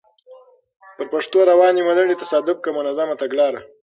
پر 0.97 1.05
پښتو 1.13 1.37
روانې 1.51 1.81
ملنډې؛ 1.87 2.15
تصادف 2.21 2.57
که 2.63 2.69
منظمه 2.77 3.15
تګلاره؟ 3.21 3.61